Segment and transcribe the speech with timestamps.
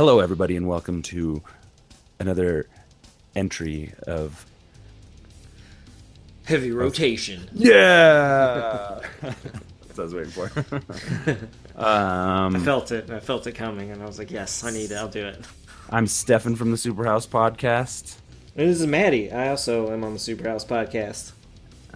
[0.00, 1.42] Hello, everybody, and welcome to
[2.18, 2.66] another
[3.36, 4.46] entry of
[6.44, 7.46] Heavy rotation.
[7.52, 9.00] Yeah.
[9.20, 9.36] That's
[9.90, 10.50] what I was waiting for.
[11.76, 13.10] um, I felt it.
[13.10, 14.94] I felt it coming, and I was like, "Yes, I need it.
[14.94, 15.44] I'll do it."
[15.90, 18.16] I'm Stefan from the Superhouse Podcast.
[18.56, 19.30] And this is Maddie.
[19.30, 21.32] I also am on the Superhouse podcast.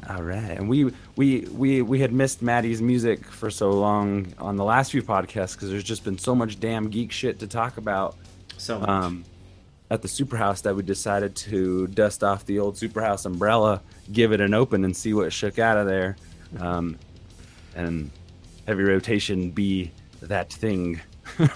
[0.09, 4.57] All right, and we we we we had missed Maddie's music for so long on
[4.57, 7.79] the last few podcasts because there's just been so much damn geek shit to talk
[7.79, 8.17] about.
[8.59, 8.89] So much.
[8.89, 9.25] um,
[9.91, 13.81] at the Superhouse that we decided to dust off the old Superhouse umbrella,
[14.13, 16.17] give it an open, and see what shook out of there,
[16.59, 16.99] um,
[17.75, 18.11] and
[18.67, 19.91] heavy rotation be
[20.21, 21.01] that thing.
[21.39, 21.47] I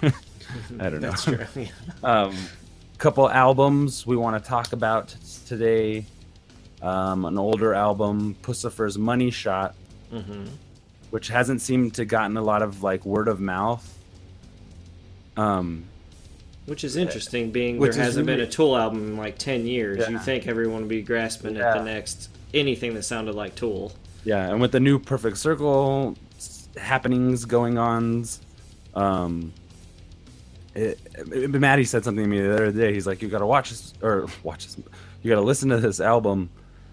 [0.78, 1.10] don't know.
[1.10, 1.46] that's true.
[1.54, 1.66] Yeah.
[2.02, 2.34] Um,
[2.98, 5.14] couple albums we want to talk about
[5.46, 6.04] today.
[6.80, 9.74] Um, an older album, Puscifer's Money Shot,
[10.10, 10.44] hmm
[11.10, 13.98] which hasn't seemed to gotten a lot of like word of mouth.
[15.38, 15.84] Um,
[16.66, 20.06] Which is interesting, being there hasn't been a Tool album in like ten years.
[20.08, 20.20] You Yeah.
[20.20, 23.92] think everyone would be grasping at the next anything that sounded like Tool.
[24.24, 26.16] Yeah, and with the new Perfect Circle
[26.76, 28.26] happenings going on,
[28.94, 29.52] um,
[30.74, 32.92] it, it- Maddie said something to me the other day.
[32.92, 34.76] He's like, "You got to watch this, or watch this.
[35.22, 36.50] You got to listen to this album.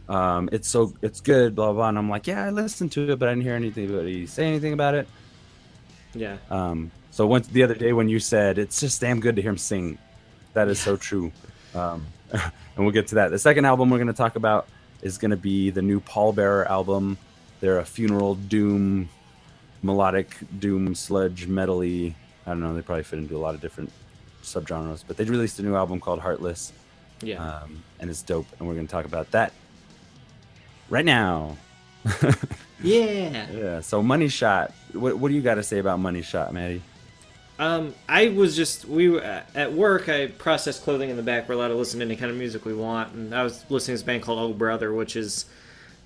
[0.09, 1.89] Um, it's so it's good." Blah, blah blah.
[1.89, 4.73] And I'm like, "Yeah, I listened to it, but I didn't hear he say anything
[4.73, 5.07] about it."
[6.13, 6.37] Yeah.
[6.49, 9.51] Um, so once the other day when you said it's just damn good to hear
[9.51, 9.97] him sing,
[10.53, 11.31] that is so true.
[11.73, 12.41] Um, and
[12.77, 13.31] we'll get to that.
[13.31, 14.67] The second album we're going to talk about
[15.01, 17.17] is going to be the new Pallbearer album.
[17.59, 19.09] They're a funeral doom,
[19.81, 22.13] melodic doom sludge metally.
[22.45, 22.73] I don't know.
[22.73, 23.91] They probably fit into a lot of different
[24.43, 26.71] subgenres, but they released a new album called Heartless,
[27.21, 27.43] Yeah.
[27.43, 28.45] um, and it's dope.
[28.59, 29.53] And we're going to talk about that
[30.89, 31.57] right now.
[32.83, 33.47] yeah.
[33.51, 33.81] Yeah.
[33.81, 34.73] So Money Shot.
[34.93, 36.81] What, what do you got to say about Money Shot, Maddie?
[37.57, 40.09] Um, I was just we were uh, at work.
[40.09, 41.47] I process clothing in the back.
[41.47, 43.95] We're allowed to listen to any kind of music we want, and I was listening
[43.95, 45.45] to this band called Oh Brother, which is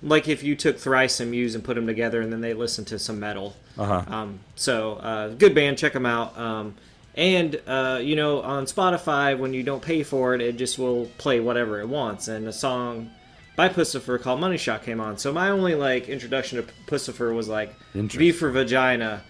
[0.02, 2.86] like if you took Thrice and Muse and put them together, and then they listened
[2.88, 3.56] to some metal.
[3.76, 4.04] Uh-huh.
[4.06, 6.38] Um, so uh, good band, check them out.
[6.38, 6.76] Um,
[7.16, 11.06] and uh, you know, on Spotify, when you don't pay for it, it just will
[11.18, 12.28] play whatever it wants.
[12.28, 13.10] And a song
[13.60, 15.18] by Puscifer called Money Shot came on.
[15.18, 17.74] So my only like introduction to Puscifer was like.
[17.92, 19.22] V for Vagina.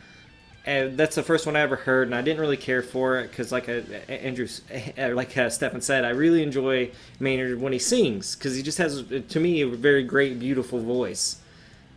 [0.64, 3.30] And that's the first one I ever heard, and I didn't really care for it
[3.30, 4.46] because, like uh, Andrew,
[4.98, 8.78] uh, like uh, Stefan said, I really enjoy Maynard when he sings because he just
[8.78, 11.40] has, to me, a very great, beautiful voice,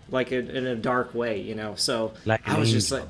[0.09, 1.75] like in, in a dark way, you know.
[1.75, 3.03] So Like I was just like,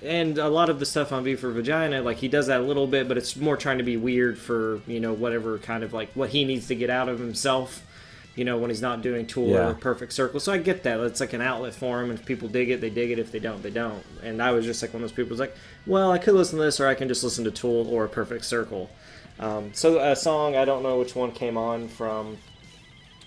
[0.00, 2.64] and a lot of the stuff on V for Vagina, like he does that a
[2.64, 5.92] little bit, but it's more trying to be weird for you know whatever kind of
[5.92, 7.84] like what he needs to get out of himself.
[8.40, 9.68] You know, when he's not doing Tool Yeah.
[9.68, 10.40] or Perfect Circle.
[10.40, 10.98] So I get that.
[11.00, 12.08] It's like an outlet for him.
[12.08, 13.18] And if people dig it, they dig it.
[13.18, 14.02] If they don't, they don't.
[14.22, 15.54] And I was just like one of those people who's like,
[15.86, 18.46] well, I could listen to this or I can just listen to Tool or Perfect
[18.46, 18.88] Circle.
[19.40, 22.38] Um, so a song, I don't know which one came on from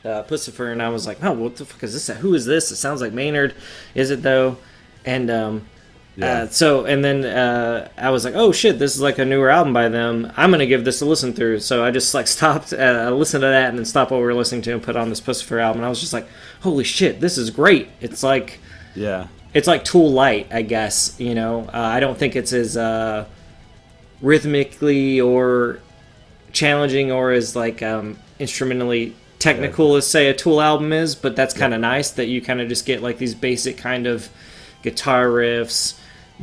[0.03, 2.07] uh, Puscifer, and I was like, oh, what the fuck is this?
[2.18, 2.72] Who is this?
[2.72, 3.53] It sounds like Maynard.
[3.94, 4.57] Is it though?
[5.06, 5.68] And um,
[6.16, 6.44] Yeah.
[6.44, 9.50] uh, so, and then uh, I was like, oh shit, this is like a newer
[9.50, 10.31] album by them.
[10.38, 11.59] I'm gonna give this a listen through.
[11.62, 14.34] So I just like stopped, uh, listened to that, and then stopped what we were
[14.35, 15.79] listening to and put on this Puscifer album.
[15.79, 16.28] And I was just like,
[16.62, 17.90] holy shit, this is great.
[18.00, 18.59] It's like
[18.96, 19.28] Yeah.
[19.56, 21.16] it's like Tool Light, I guess.
[21.19, 23.25] You know, uh, I don't think it's as uh,
[24.22, 25.80] rhythmically or
[26.51, 31.53] challenging or as like um, instrumentally technical as say a Tool album is, but that's
[31.53, 34.30] kind of nice that you kind of just get like these basic kind of
[34.84, 35.95] guitar riffs,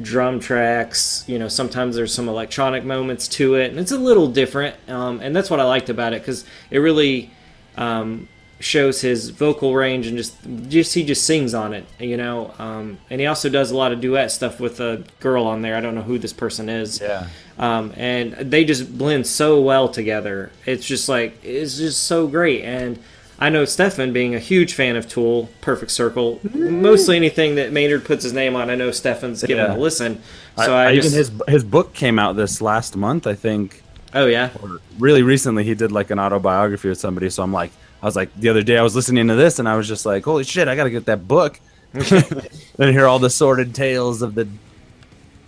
[0.03, 1.25] drum tracks.
[1.27, 4.77] You know, sometimes there's some electronic moments to it, and it's a little different.
[4.89, 7.31] Um, and that's what I liked about it because it really
[7.77, 8.29] um,
[8.59, 10.37] shows his vocal range and just
[10.69, 11.87] just he just sings on it.
[11.99, 15.47] You know, um, and he also does a lot of duet stuff with a girl
[15.47, 15.77] on there.
[15.77, 17.01] I don't know who this person is.
[17.01, 17.29] Yeah.
[17.59, 20.51] Um, and they just blend so well together.
[20.65, 22.63] It's just like it's just so great.
[22.63, 22.99] And
[23.43, 28.05] I know Stefan, being a huge fan of Tool, Perfect Circle, mostly anything that Maynard
[28.05, 29.77] puts his name on, I know Stefan's given Yeah.
[29.77, 30.21] a listen.
[30.59, 33.35] I, So I, I just, even his his book came out this last month, I
[33.35, 33.83] think.
[34.15, 37.31] oh yeah, Or really recently, he did like an autobiography with somebody.
[37.31, 37.71] So I'm like,
[38.03, 40.05] I was like, the other day I was listening to this, and I was just
[40.05, 41.59] like, holy shit, I gotta get that book.
[41.95, 44.47] and hear all the sordid tales of the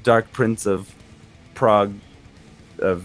[0.03, 0.93] Dark Prince of
[1.55, 1.93] Prague,
[2.79, 3.05] of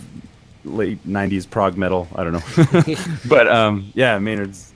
[0.65, 2.07] late '90s prog metal.
[2.15, 2.95] I don't know,
[3.29, 4.73] but um, yeah, Maynard's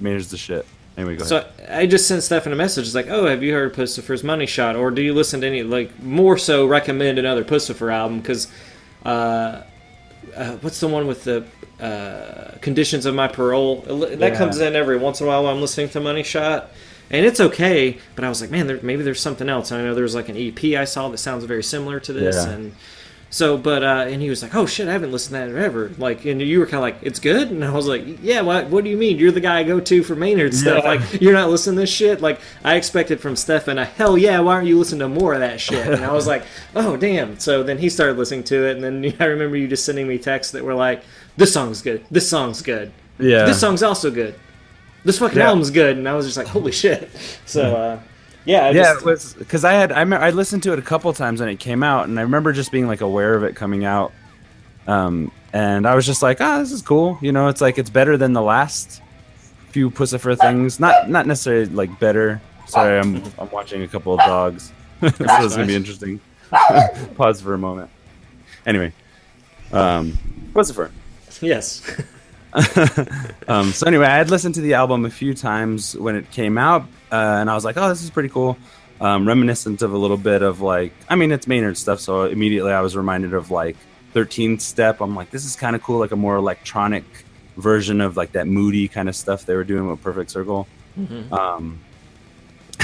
[0.00, 0.66] Maynard's the shit.
[0.96, 1.28] Anyway, go ahead.
[1.28, 2.86] So I just sent Stefan a message.
[2.86, 5.62] It's like, oh, have you heard Puscifer's Money Shot, or do you listen to any
[5.62, 8.20] like more so recommend another Puscifer album?
[8.20, 8.48] Because
[9.04, 9.62] uh,
[10.36, 11.44] uh, what's the one with the
[11.80, 13.82] uh, conditions of my parole?
[13.82, 14.36] That Yeah.
[14.36, 16.70] comes in every once in a while while I'm listening to Money Shot.
[17.12, 19.72] And it's okay, but I was like, man, there, maybe there's something else.
[19.72, 22.36] And I know there's like an EP I saw that sounds very similar to this,
[22.36, 22.50] Yeah.
[22.52, 22.74] and
[23.32, 25.92] So, but uh, and he was like, "Oh shit, I haven't listened to that ever."
[25.98, 28.66] Like, and you were kind of like, "It's good," and I was like, "Yeah, what?
[28.70, 29.18] What do you mean?
[29.18, 30.82] You're the guy I go to for Maynard stuff.
[30.82, 30.90] Yeah.
[30.90, 34.40] Like, you're not listening to this shit." Like, I expected from Stefan a hell yeah,
[34.40, 35.86] why aren't you listening to more of that shit?
[35.86, 36.42] And I was like,
[36.74, 39.84] "Oh damn!" So then he started listening to it, and then I remember you just
[39.84, 41.04] sending me texts that were like,
[41.36, 42.04] "This song's good.
[42.10, 42.90] This song's good.
[43.20, 43.44] Yeah.
[43.44, 44.34] This song's also good.
[45.04, 45.46] This fucking Yeah.
[45.50, 47.08] album's good." And I was just like, "Holy shit!"
[47.46, 48.00] So, uh,
[48.44, 50.78] yeah, I yeah, just, it was because I had I, me- I listened to it
[50.78, 53.44] a couple times when it came out, and I remember just being like aware of
[53.44, 54.12] it coming out,
[54.86, 57.18] um, and I was just like, ah, this is cool.
[57.20, 59.02] You know, it's like it's better than the last
[59.70, 60.80] few Puscifer things.
[60.80, 62.40] Not not necessarily like better.
[62.66, 64.72] Sorry, I'm I'm watching a couple of dogs.
[65.00, 66.20] so it's gonna be interesting.
[67.16, 67.90] Pause for a moment.
[68.66, 68.92] Anyway,
[69.72, 70.18] um,
[70.52, 70.90] Puscifer.
[71.40, 71.82] yes,
[73.48, 76.58] um, so anyway, I had listened to the album a few times when it came
[76.58, 76.82] out,
[77.12, 78.56] uh, and I was like, "Oh, this is pretty cool."
[79.00, 82.72] Um, reminiscent of a little bit of like, I mean, it's Maynard stuff, so immediately
[82.72, 83.76] I was reminded of like
[84.14, 85.00] 13th Step.
[85.00, 87.04] I'm like, this is kind of cool, like a more electronic
[87.56, 90.66] version of like that moody kind of stuff they were doing with Perfect Circle.
[91.32, 91.80] Um,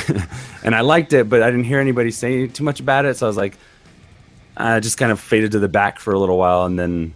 [0.65, 3.27] and I liked it, but I didn't hear anybody say too much about it, so
[3.27, 3.59] I was like,
[4.57, 7.13] I just kind of faded to the back for a little while, and then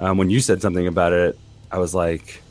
[0.00, 1.38] um, when you said something about it,
[1.70, 2.42] I was like,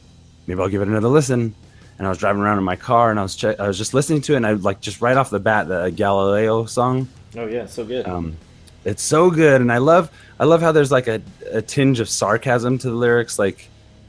[0.48, 1.54] maybe I'll give it another listen.
[1.98, 3.94] And I was driving around in my car, and I was che- I was just
[3.94, 7.10] listening to it, and I like just right off the bat the Galileo song.
[7.36, 8.08] oh yeah, so good.
[8.08, 8.38] Um,
[8.86, 11.22] it's so good, and I love I love how there's like a,
[11.52, 13.38] a tinge of sarcasm to the lyrics.
[13.38, 13.68] Like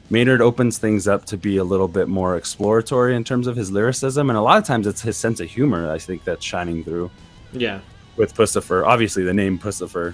[0.09, 3.71] Maynard opens things up to be a little bit more exploratory in terms of his
[3.71, 5.91] lyricism, and a lot of times it's his sense of humor.
[5.91, 7.11] I think that's shining through
[7.51, 7.81] yeah,
[8.15, 8.85] with Puscifer.
[8.85, 10.13] Obviously, the name Puscifer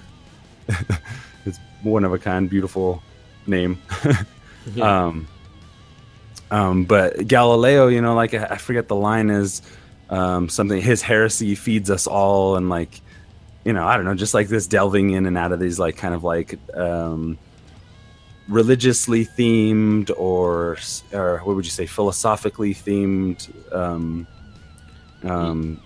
[1.45, 3.03] is one of a kind, beautiful
[3.45, 3.79] name.
[4.75, 5.06] yeah.
[5.06, 5.28] um,
[6.52, 9.62] um, but Galileo, you know, like I I forget the line is
[10.10, 10.81] um, something.
[10.81, 13.02] His heresy feeds us all, and like,
[13.66, 15.98] you know, I don't know, just like this delving in and out of these like
[15.98, 17.38] kind of like um,
[18.48, 20.78] religiously themed or
[21.14, 24.28] or what would you say, philosophically themed um,
[25.24, 25.81] um,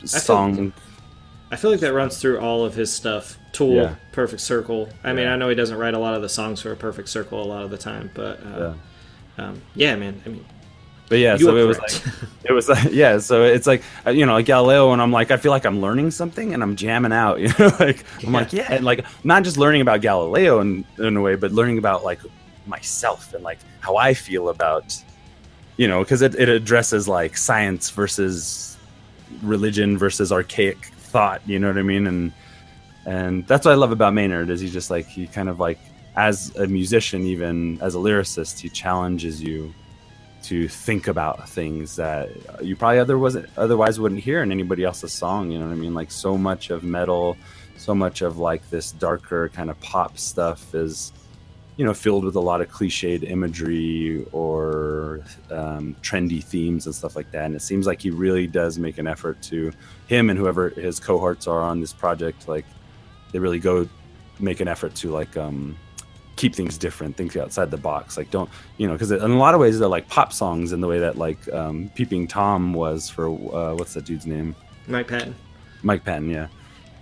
[0.00, 0.72] feel- song.
[1.50, 3.38] I feel like that runs through all of his stuff.
[3.54, 3.94] Tool, Yeah.
[4.12, 4.88] Perfect Circle.
[5.02, 7.08] I mean, I know he doesn't write a lot of the songs for a Perfect
[7.08, 8.74] Circle a lot of the time, but uh,
[9.38, 9.44] Yeah.
[9.46, 10.20] um, yeah, man.
[10.26, 10.44] I mean,
[11.08, 12.06] But yeah, You so it was correct.
[12.06, 15.12] like it was like yeah, so it's like uh, you know, like Galileo, and I'm
[15.12, 18.32] like, I feel like I'm learning something, and I'm jamming out, you know, like I'm
[18.32, 21.78] like yeah, and like not just learning about Galileo in in a way, but learning
[21.78, 22.20] about like
[22.66, 24.96] myself and like how I feel about,
[25.76, 28.76] you know, because it it addresses like science versus
[29.42, 32.32] religion versus archaic thought, you know what I mean, and
[33.06, 35.78] and that's what I love about Maynard is he just like he kind of like
[36.16, 39.74] as a musician, even as a lyricist, he challenges you
[40.44, 42.28] to think about things that
[42.62, 45.50] you probably otherwise otherwise wouldn't hear in anybody else's song.
[45.50, 45.94] You know what I mean?
[45.94, 47.36] Like so much of metal,
[47.76, 51.12] so much of like this darker kind of pop stuff is,
[51.76, 57.16] you know, filled with a lot of cliched imagery or um, trendy themes and stuff
[57.16, 57.46] like that.
[57.46, 59.72] And it seems like he really does make an effort to
[60.06, 62.48] him and whoever his cohorts are on this project.
[62.48, 62.66] Like
[63.34, 63.88] they really go
[64.38, 65.76] make an effort to like um,
[66.36, 68.16] keep things different, think outside the box.
[68.16, 68.92] Like don't you know?
[68.92, 71.52] Because in a lot of ways they're like pop songs in the way that like
[71.52, 74.54] um, Peeping Tom was for uh, what's that dude's name?
[74.86, 75.34] Mike Patton.
[75.82, 76.30] Mike Patton.
[76.30, 76.46] Yeah.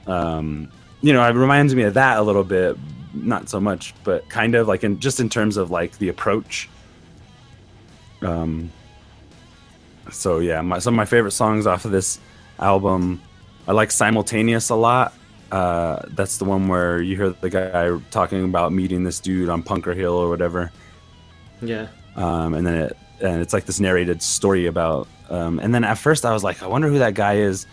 [0.07, 2.79] Um, you know, it reminds me of that a little bit.
[3.13, 6.71] Not so much, but kind of like in just in terms of like the approach.
[8.23, 8.73] Um.
[10.11, 12.19] So yeah, my, some of my favorite songs off of this
[12.59, 13.21] album,
[13.69, 15.13] I like "Simultaneous" a lot.
[15.53, 19.63] Uh, that's the one where you hear the guy talking about meeting this dude on
[19.63, 20.73] Punker Hill or whatever
[21.61, 21.89] Yeah.
[22.17, 25.97] um, and then it and it's like this narrated story about um, and then at
[25.99, 27.67] first i was like i wonder who that guy is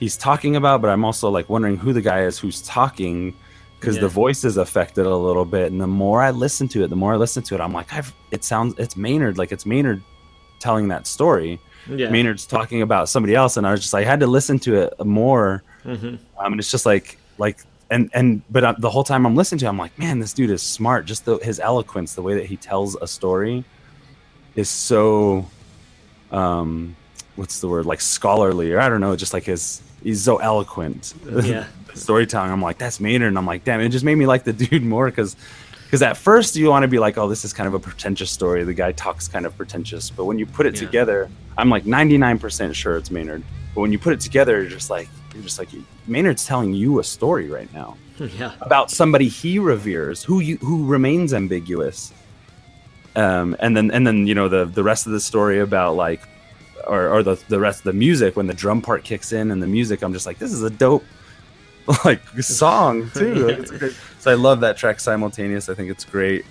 [0.00, 3.32] he's talking about but i'm also like wondering who the guy is who's talking
[3.78, 4.02] because Yeah.
[4.02, 6.96] the voice is affected a little bit and the more i listen to it the
[6.96, 10.02] more i listen to it i'm like I've, it sounds it's maynard like it's maynard
[10.58, 12.10] telling that story Yeah.
[12.10, 14.70] maynard's talking about somebody else and i was just like, i had to listen to
[14.82, 17.58] it more hmm um, and it's just like like
[17.90, 20.32] and and but uh, the whole time I'm listening to, it, I'm like, man, this
[20.32, 21.04] dude is smart.
[21.04, 23.64] Just the, his eloquence, the way that he tells a story,
[24.56, 25.46] is so,
[26.30, 26.96] um,
[27.36, 27.86] what's the word?
[27.86, 31.14] Like scholarly, or I don't know, just like his he's so eloquent.
[31.44, 31.66] Yeah.
[31.94, 32.50] storytelling.
[32.50, 34.82] I'm like, that's Maynard, and I'm like, damn, it just made me like the dude
[34.82, 35.36] more because.
[35.84, 38.30] Because at first you want to be like, oh, this is kind of a pretentious
[38.30, 38.64] story.
[38.64, 40.86] The guy talks kind of pretentious, but when you put it Yeah.
[40.86, 43.42] together, I'm like 99% sure it's Maynard.
[43.74, 45.68] But when you put it together, you're just like, you're just like,
[46.06, 48.52] Maynard's telling you a story right now Yeah.
[48.60, 52.12] about somebody he reveres, who you who remains ambiguous.
[53.16, 56.22] Um, and then and then you know the the rest of the story about like,
[56.86, 59.62] or or the the rest of the music when the drum part kicks in and
[59.62, 61.04] the music, I'm just like, this is a dope
[62.04, 63.64] like song too.
[63.66, 63.94] Great.
[64.20, 65.68] So I love that track simultaneous.
[65.68, 66.44] I think it's great.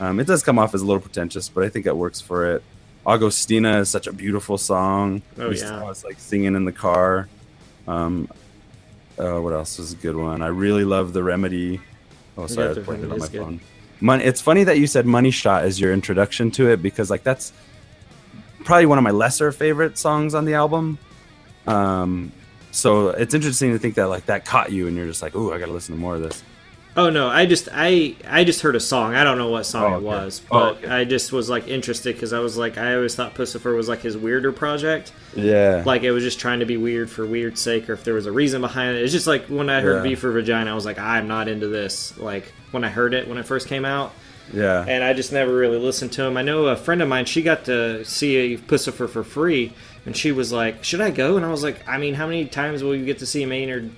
[0.00, 2.50] Um, it does come off as a little pretentious, but I think it works for
[2.56, 2.62] it.
[3.06, 5.22] Agostina is such a beautiful song.
[5.38, 5.80] Oh, yeah.
[5.80, 7.28] I was like singing in the car.
[7.86, 8.28] Um,
[9.18, 10.42] uh, what else is a good one?
[10.42, 11.80] I really love the remedy.
[12.36, 13.30] Oh, sorry, I was it on my good.
[13.30, 13.60] phone.
[14.00, 17.22] Money, it's funny that you said Money Shot as your introduction to it because like
[17.22, 17.52] that's
[18.64, 20.98] probably one of my lesser favorite songs on the album.
[21.66, 22.32] Um,
[22.70, 25.52] so it's interesting to think that like that caught you and you're just like, oh,
[25.52, 26.42] I got to listen to more of this.
[26.94, 29.14] Oh no, I just I I just heard a song.
[29.14, 30.04] I don't know what song Oh, it okay.
[30.04, 30.88] was, Oh, but okay.
[30.88, 34.00] I just was like interested because I was like I always thought Puscifer was like
[34.02, 35.10] his weirder project.
[35.34, 38.12] Yeah, Like it was just trying to be weird for weird's sake, or if there
[38.12, 39.02] was a reason behind it.
[39.02, 40.10] It's just like when I heard Yeah.
[40.10, 42.16] V for Vagina, I was like I'm not into this.
[42.18, 44.12] Like when I heard it when it first came out,
[44.52, 46.36] yeah, and I just never really listened to him.
[46.36, 49.72] I know a friend of mine, she got to see Puscifer for free,
[50.04, 52.44] and she was like, "Should I go?" And I was like, "I mean, how many
[52.44, 53.90] times will you get to see Maynard?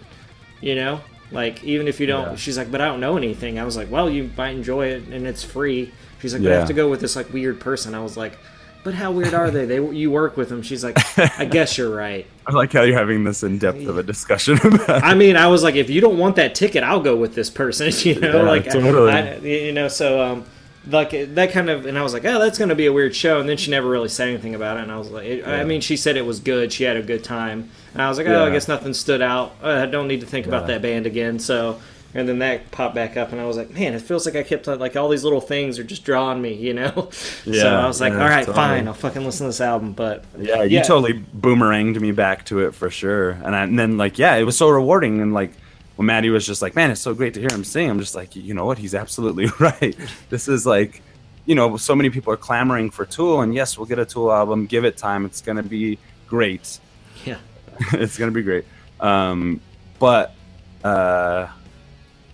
[0.61, 2.37] You know, like even if you don't." Yeah.
[2.37, 5.09] She's like, "But I don't know anything." I was like, "Well, you might enjoy it,
[5.09, 7.95] and it's free." She's like, "But I have to go with this like weird person."
[7.95, 8.39] I was like.
[8.85, 9.65] But how weird are they?
[9.65, 10.61] They you work with them.
[10.61, 10.99] She's like,
[11.41, 12.27] I guess you're right.
[12.47, 15.03] I like how you're having this in depth of a discussion about.
[15.03, 17.49] I mean, I was like, if you don't want that ticket, I'll go with this
[17.49, 17.91] person.
[18.05, 19.11] You know, Yeah, like totally.
[19.11, 20.45] I, you know, so um,
[20.87, 23.15] like that kind of, and I was like, oh, that's going to be a weird
[23.15, 23.41] show.
[23.41, 24.83] And then she never really said anything about it.
[24.83, 26.73] And I was like, it, I mean, she said it was good.
[26.73, 27.71] She had a good time.
[27.93, 29.55] And I was like, oh, I guess nothing stood out.
[29.63, 31.39] Uh, I don't need to think about that band again.
[31.39, 31.81] So.
[32.17, 34.45] And then that popped back up, and I was like, "Man, it feels like I
[34.45, 37.11] kept like all these little things are just drawing me, you know."
[37.45, 38.55] yeah, so I was like, yeah, "All right, totally.
[38.55, 42.61] fine, I'll fucking listen to this album." But Yeah, you totally boomeranged me back to
[42.61, 43.31] it for sure.
[43.31, 45.21] And, I, and then like, yeah, it was so rewarding.
[45.21, 45.55] And like,
[45.97, 48.15] when Maddie was just like, "Man, it's so great to hear him sing," I'm just
[48.15, 48.79] like, you know what?
[48.79, 49.97] He's absolutely right.
[50.31, 51.03] This is like,
[51.47, 54.33] you know, so many people are clamoring for Tool, and yes, we'll get a Tool
[54.33, 54.67] album.
[54.67, 56.79] Give it time; it's gonna be great.
[57.25, 57.39] yeah,
[57.93, 58.65] it's gonna be great.
[59.01, 59.61] Um,
[59.99, 60.35] but
[60.83, 61.49] uh,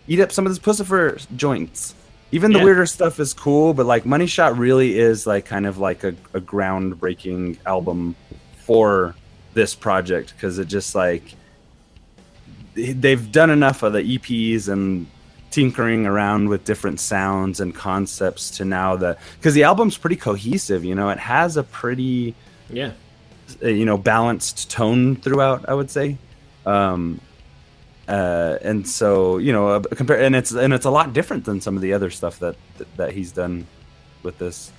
[0.09, 1.95] eat up some of this Puscifer joints.
[2.33, 2.65] Even the Yeah.
[2.65, 6.15] weirder stuff is cool, but like Money Shot really is like kind of like a,
[6.33, 8.15] a groundbreaking album
[8.59, 9.17] for
[9.53, 11.35] this project because it just like
[12.75, 15.07] they've done enough of the EPs and
[15.51, 20.85] tinkering around with different sounds and concepts to now that because the album's pretty cohesive
[20.85, 22.35] you know it has a pretty
[22.69, 22.93] yeah,
[23.63, 26.17] uh, you know balanced tone throughout i would say.
[26.67, 27.21] Um
[28.07, 31.61] uh and so you know uh, compare and it's and it's a lot different than
[31.61, 32.57] some of the other stuff that
[32.97, 33.67] that he's done
[34.23, 34.73] with this.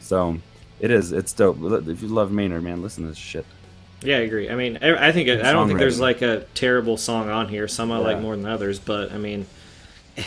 [0.00, 0.38] So
[0.80, 1.58] it is it's dope.
[1.88, 3.46] If you love maynard man listen to this shit
[4.06, 4.48] Yeah, I agree.
[4.48, 7.66] I mean, I I think I don't think there's like a terrible song on here.
[7.68, 9.46] Some I like more than others, but I mean,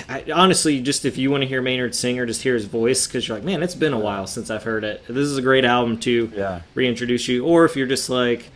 [0.07, 3.27] I, honestly, just if you want to hear Maynard Singer, just hear his voice, because
[3.27, 5.03] you're like, man, it's been a while since I've heard it.
[5.07, 6.61] This is a great album to Yeah.
[6.75, 7.45] reintroduce you.
[7.45, 8.49] Or if you're just like,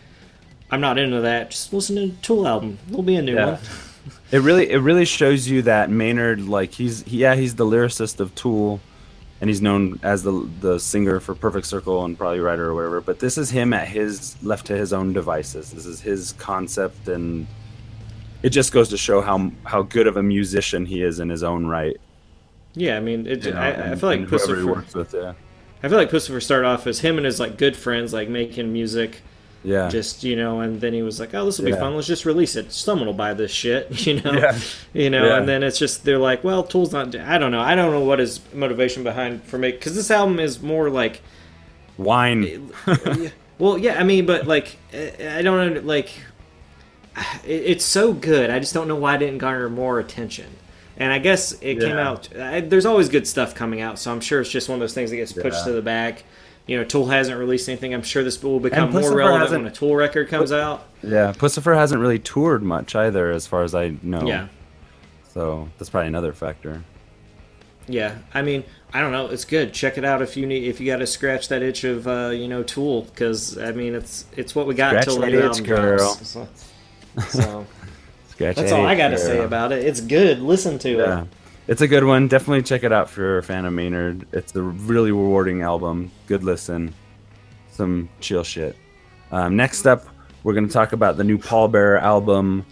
[0.70, 2.78] I'm not into that, just listen to the Tool album.
[2.88, 3.46] There'll be a new Yeah.
[3.52, 3.60] one.
[4.32, 8.34] it really it really shows you that maynard like he's yeah he's the lyricist of
[8.36, 8.82] tool
[9.44, 13.02] and he's known as the the singer for perfect circle and probably writer or whatever
[13.02, 17.10] but this is him at his left to his own devices this is his concept
[17.10, 17.46] and
[18.42, 21.44] it just goes to show how how good of a musician he is in his
[21.44, 21.98] own right
[22.74, 24.96] Yeah, I mean, it, you know, I, I feel like Puscifer.
[24.96, 25.34] with yeah
[25.84, 28.72] I feel like Puscifer started off as him and his like good friends, like making
[28.72, 29.22] music.
[29.64, 29.88] Yeah.
[29.90, 31.96] Just you know and then he was like oh this will be fun.
[31.96, 32.72] Let's just release it.
[32.72, 34.34] Someone will buy this shit you know?
[34.34, 34.60] Yeah.
[34.94, 35.38] you know Yeah.
[35.38, 37.62] and then it's just they're like well tool's not i don't know.
[37.62, 41.22] I don't know what his motivation behind for me because this album is more like
[41.98, 42.72] wine.
[43.60, 46.10] Well yeah i mean but like i I don't know like
[47.46, 50.48] it's so good i just don't know why it didn't garner more attention.
[50.98, 54.20] And i guess it came out I, there's always good stuff coming out so i'm
[54.22, 55.66] sure it's just one of those things that gets pushed Yeah.
[55.66, 56.24] to the back
[56.68, 59.76] you know tool hasn't released anything i'm sure this will become more relevant when a
[59.76, 63.94] tool record comes out yeah puscifer hasn't really toured much either as far as i
[64.02, 64.48] know yeah
[65.34, 66.84] so that's probably another factor
[67.88, 69.28] Yeah, I mean, I don't know.
[69.28, 69.74] It's good.
[69.74, 72.30] Check it out if you need if you got to scratch that itch of uh,
[72.30, 75.64] you know Tool because I mean it's it's what we got until the new album
[75.66, 75.98] girl.
[75.98, 76.38] drops.
[77.30, 77.66] So,
[78.30, 79.84] Scratch that's that all I got to say about it.
[79.86, 80.40] It's good.
[80.40, 81.28] Listen to Yeah, it.
[81.68, 82.28] It's a good one.
[82.28, 84.28] Definitely check it out if you're a fan of Maynard.
[84.34, 86.12] It's a really rewarding album.
[86.28, 86.94] Good listen.
[87.72, 88.76] Some chill shit.
[89.32, 90.06] Um, next up,
[90.44, 92.66] we're gonna talk about the new Pallbearer album,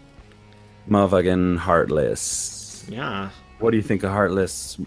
[0.90, 2.86] motherfucking Heartless.
[2.90, 3.30] Yeah.
[3.60, 4.78] What do you think of Heartless?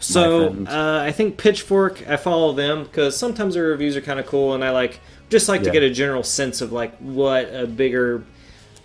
[0.00, 2.06] So uh, I think Pitchfork.
[2.08, 5.48] I follow them because sometimes their reviews are kind of cool, and I like just
[5.48, 8.24] like to get a general sense of like what a bigger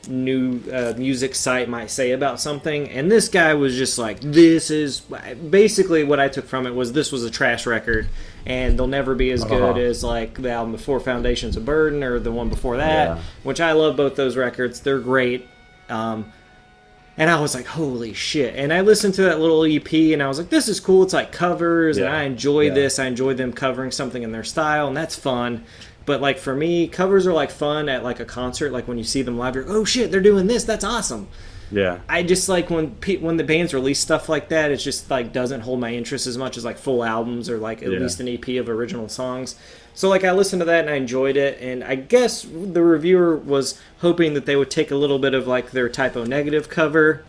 [0.09, 2.89] new uh, music site might say about something.
[2.89, 5.01] And this guy was just like, "This is
[5.49, 8.07] basically what I took from it was this was a trash record,
[8.45, 9.79] and they'll never be as good Uh-huh.
[9.79, 13.21] as like the album before Foundations of Burden or the one before that." Yeah.
[13.43, 14.79] Which I love both those records.
[14.81, 15.47] They're great.
[15.89, 16.31] Um,
[17.17, 18.55] and I was like, holy shit!
[18.55, 21.03] And I listened to that little EP, and I was like, this is cool.
[21.03, 22.73] It's like covers, and I enjoy Yeah.
[22.75, 22.97] this.
[22.97, 25.65] I enjoy them covering something in their style, and that's fun.
[26.09, 28.71] But like for me, covers are like fun at like a concert.
[28.71, 30.63] Like when you see them live, you're oh shit, they're doing this.
[30.63, 31.27] That's awesome.
[31.71, 31.99] Yeah.
[32.09, 34.71] I just like when pe- when the bands release stuff like that.
[34.71, 37.83] It just like doesn't hold my interest as much as like full albums or like
[37.83, 37.99] at Yeah.
[37.99, 39.53] least an EP of original songs.
[39.93, 41.61] So like I listened to that and I enjoyed it.
[41.61, 45.45] And I guess the reviewer was hoping that they would take a little bit of
[45.45, 47.23] like their Type O Negative cover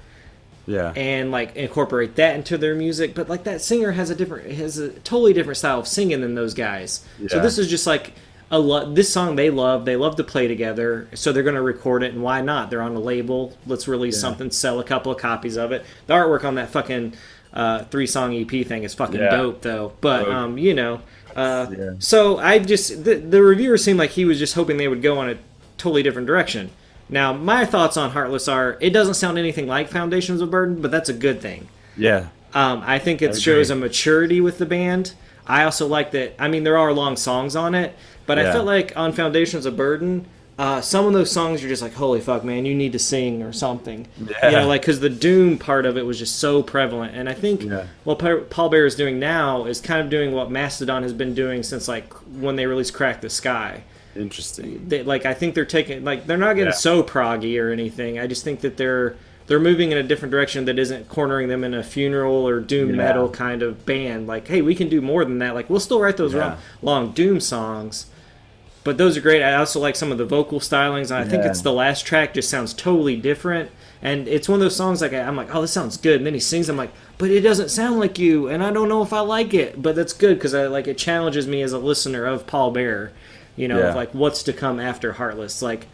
[0.67, 0.95] Yeah.
[0.97, 3.15] and like incorporate that into their music.
[3.15, 6.35] But like that singer has a different has a totally different style of singing than
[6.35, 7.05] those guys.
[7.29, 8.15] So this is just like
[8.59, 9.85] lo- this song they love.
[9.85, 12.13] They love to play together, so they're going to record it.
[12.13, 12.71] And why not?
[12.71, 13.57] They're on a label.
[13.67, 14.21] Let's release Yeah.
[14.23, 15.85] something, sell a couple of copies of it.
[16.07, 17.15] The artwork on that fucking
[17.53, 19.31] uh, three song EP thing is fucking Yeah.
[19.31, 19.93] dope, though.
[20.01, 20.35] But Dope.
[20.35, 21.01] um, you know.
[21.35, 21.91] Uh, Yeah.
[22.01, 25.19] So I just the, the reviewer seemed like he was just hoping they would go
[25.19, 25.37] on a
[25.79, 26.71] totally different direction.
[27.09, 30.91] Now my thoughts on Heartless are it doesn't sound anything like Foundations of Burden, but
[30.93, 31.69] that's a good thing.
[31.97, 32.27] Yeah.
[32.55, 35.13] Um, I think it shows a maturity with the band.
[35.47, 36.35] I also like that.
[36.39, 39.77] I mean, there are long songs on it, but I felt like on Foundations of
[39.77, 40.27] Burden,
[40.59, 43.43] uh, some of those songs you're just like, holy fuck, man, you need to sing
[43.43, 44.07] or something.
[44.21, 44.51] You Yeah.
[44.51, 47.63] know, like because the doom part of it was just so prevalent, and I think
[47.65, 47.85] Yeah.
[48.05, 48.19] what
[48.51, 51.89] Paul Bear is doing now is kind of doing what Mastodon has been doing since
[51.89, 54.85] like when they released Crack the Skye Interesting.
[54.87, 56.77] they, like I think they're taking like they're not getting Yeah.
[56.77, 58.19] so proggy or anything.
[58.19, 59.15] I just think that they're
[59.51, 62.91] they're moving in a different direction that isn't cornering them in a funeral or doom
[62.91, 62.95] Yeah.
[62.99, 64.29] metal kind of band.
[64.29, 65.57] Like, hey, we can do more than that.
[65.57, 66.41] Like, we'll still write those Yeah.
[66.41, 68.07] long, long doom songs,
[68.85, 69.43] but those are great.
[69.43, 72.33] I also like some of the vocal stylings, and I think it's the last track
[72.33, 73.71] just sounds totally different.
[74.01, 76.19] And it's one of those songs like I'm like, oh, this sounds good.
[76.19, 78.89] And then he sings, I'm like, but it doesn't sound like you, and I don't
[78.89, 79.83] know if I like it.
[79.83, 83.11] But that's good because I like it challenges me as a listener of Paul Bear,
[83.57, 83.89] you know, Yeah.
[83.89, 85.61] of like what's to come after Heartless.
[85.61, 85.89] Like,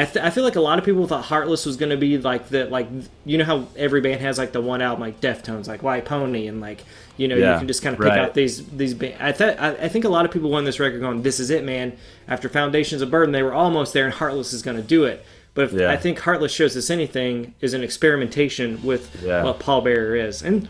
[0.00, 2.18] I, th- I feel like a lot of people thought Heartless was going to be
[2.18, 2.88] like the like
[3.24, 6.46] you know how every band has like the one album like Deftones like White Pony
[6.46, 6.84] and like
[7.16, 8.18] you know you can just kind of pick right.
[8.20, 10.78] out these these ba- I thought I, I think a lot of people won this
[10.78, 11.96] record going this is it man
[12.28, 15.24] after Foundations of Burden they were almost there and Heartless is going to do it
[15.54, 15.90] but if, Yeah.
[15.90, 19.42] I think Heartless shows us anything is an experimentation with Yeah.
[19.42, 20.68] what Pallbearer is and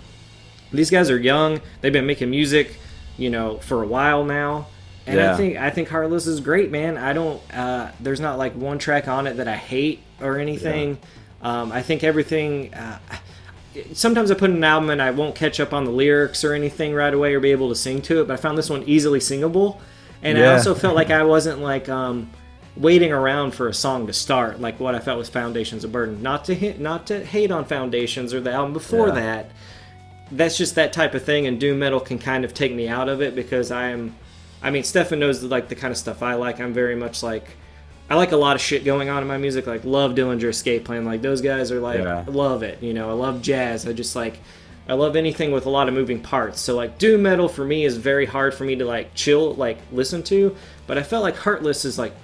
[0.72, 2.76] these guys are young they've been making music
[3.18, 4.68] you know for a while now
[5.08, 6.96] and I think I think Heartless is great, man.
[6.96, 7.40] I don't.
[7.54, 10.98] Uh, there's not like one track on it that I hate or anything.
[11.42, 12.72] Um, I think everything.
[12.74, 12.98] Uh,
[13.92, 16.94] sometimes I put an album and I won't catch up on the lyrics or anything
[16.94, 18.28] right away or be able to sing to it.
[18.28, 19.80] But I found this one easily singable,
[20.22, 22.30] and I also felt like I wasn't like um,
[22.76, 26.22] waiting around for a song to start, like what I felt was Foundations of Burden.
[26.22, 29.14] Not to hit, not to hate on Foundations or the album before Yeah.
[29.14, 29.50] that.
[30.30, 33.08] That's just that type of thing, and doom metal can kind of take me out
[33.08, 34.14] of it because I am.
[34.62, 36.60] I mean, Stefan knows like the kind of stuff I like.
[36.60, 37.44] I'm very much like.
[38.10, 39.66] I like a lot of shit going on in my music.
[39.66, 41.04] Like love Dillinger Escape Plan.
[41.04, 42.24] Like those guys are like Yeah.
[42.26, 42.82] love it.
[42.82, 43.86] You know, I love jazz.
[43.86, 44.40] I just like
[44.88, 46.60] I love anything with a lot of moving parts.
[46.60, 49.76] So like doom metal for me is very hard for me to like chill like
[49.92, 50.56] listen to.
[50.86, 52.14] But I felt like Heartless is like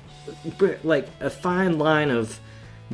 [0.82, 2.40] like a fine line of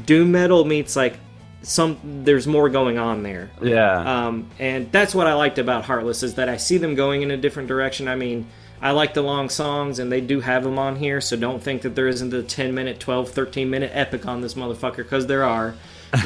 [0.04, 1.18] doom metal meets like
[1.62, 3.50] some there's more going on there.
[3.62, 4.26] Yeah.
[4.26, 7.30] Um, and that's what I liked about Heartless is that I see them going in
[7.30, 8.08] a different direction.
[8.08, 8.48] I mean,
[8.82, 11.82] I like the long songs and they do have them on here, so don't think
[11.82, 15.44] that there isn't a 10 minute, 12, 13 minute epic on this motherfucker because there
[15.44, 15.74] are.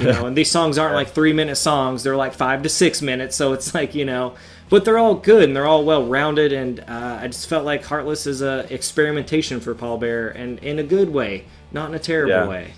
[0.00, 3.02] You know, and these songs aren't like three minute songs, they're like five to six
[3.02, 4.34] minutes, so it's like, you know,
[4.70, 6.54] but they're all good and they're all well rounded.
[6.54, 10.78] And uh, I just felt like Heartless is a experimentation for Paul Bear and in
[10.78, 12.48] a good way, not in a terrible Yeah.
[12.48, 12.72] way.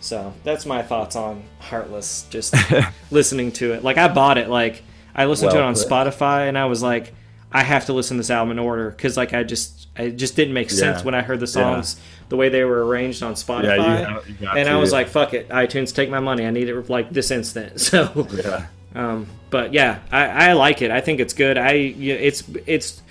[0.00, 2.26] So that's my thoughts on Heartless.
[2.28, 2.54] Just
[3.10, 4.82] listening to it, like I bought it, like
[5.14, 5.88] I listened to it on put.
[5.88, 7.14] Spotify, and I was like,
[7.54, 10.34] I have to listen to this album in order because like I just, it just
[10.34, 11.04] didn't make sense Yeah.
[11.04, 13.76] when I heard the songs the way they were arranged on Spotify.
[13.78, 14.78] Yeah, you, you and I to.
[14.78, 16.44] was like, "Fuck it, iTunes, take my money.
[16.46, 18.66] I need it like this instant." So, yeah.
[18.96, 20.90] um, but yeah, I, I like it.
[20.90, 21.56] I think it's good.
[21.56, 23.02] I it's it's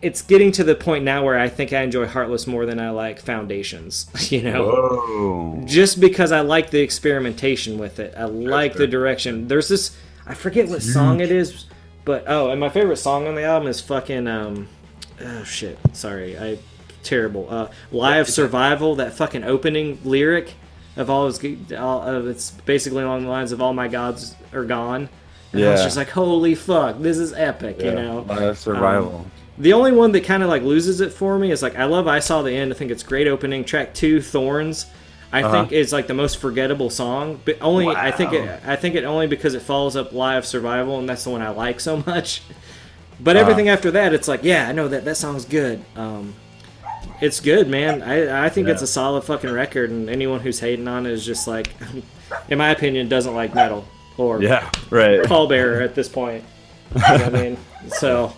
[0.00, 2.90] it's getting to the point now where I think I enjoy Heartless more than I
[2.90, 4.06] like Foundations.
[4.32, 5.62] You know, Whoa.
[5.66, 8.14] just because I like the experimentation with it.
[8.16, 9.46] I like the direction.
[9.48, 9.94] There's this
[10.26, 11.66] I forget what song it is,
[12.04, 14.68] but oh, and my favorite song on the album is fucking um
[15.20, 15.78] oh shit.
[15.92, 16.38] Sorry.
[16.38, 16.58] I
[17.02, 17.46] terrible.
[17.50, 20.54] Uh Lie of Survival, that fucking opening lyric
[20.96, 24.64] of all his all of it's basically along the lines of all my gods are
[24.64, 25.08] gone.
[25.52, 28.26] And I was just like, holy fuck, this is epic, you know.
[28.28, 29.24] Uh, survival.
[29.56, 32.08] The only one that kind of like loses it for me is like I love
[32.08, 32.72] I saw the end.
[32.72, 33.64] I think it's great opening.
[33.64, 34.86] Track two, Thorns,
[35.34, 35.52] I Uh-huh.
[35.52, 37.40] think is like the most forgettable song.
[37.44, 40.46] But only I think it I think it only because it follows up Lie of
[40.46, 42.42] Survival, and that's the one I like so much.
[43.20, 43.42] But Uh-huh.
[43.42, 45.84] everything after that, it's like yeah, I know that that song's good.
[45.96, 46.34] Um,
[47.20, 48.02] it's good, man.
[48.02, 51.24] I I think it's a solid fucking record, and anyone who's hating on it is
[51.24, 51.68] just like,
[52.48, 53.84] in my opinion, doesn't like metal.
[54.16, 55.20] or Yeah, right.
[55.22, 56.44] pallbearer at this point.
[56.94, 57.56] You know I mean,
[57.88, 58.32] so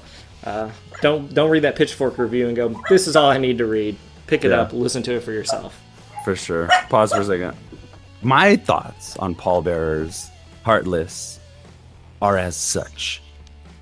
[0.44, 0.70] uh,
[1.02, 3.96] don't don't read that Pitchfork review and go, "This is all I need to read."
[4.26, 4.62] Pick it Yeah.
[4.62, 5.78] up, listen to it for yourself.
[6.26, 6.66] For sure.
[6.88, 7.56] Pause for a second.
[8.20, 10.28] My thoughts on pallbearers,
[10.64, 11.38] Heartless,
[12.20, 13.22] are as such.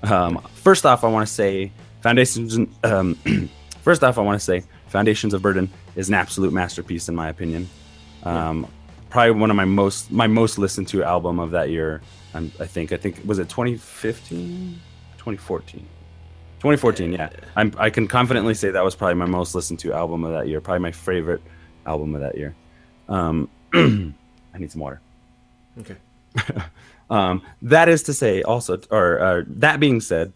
[0.03, 2.59] Um, first off, I want to say Foundations.
[2.83, 3.15] Um,
[3.81, 7.29] first off, I want to say Foundations of Burden is an absolute masterpiece in my
[7.29, 7.67] opinion.
[8.21, 8.67] Um,
[9.09, 12.03] Probably one of my most my most listened to album of that year.
[12.35, 14.79] I'm, I think I think was it 2015,
[15.17, 15.79] 2014.
[16.59, 17.29] 2014, yeah.
[17.55, 20.47] I'm, I can confidently say that was probably my most listened to album of that
[20.47, 20.61] year.
[20.61, 21.41] Probably my favorite
[21.85, 22.55] album of that year.
[23.09, 25.01] Um, I need some water.
[25.79, 25.95] Okay.
[27.09, 30.33] Um, that is to say, also, or uh, that being said,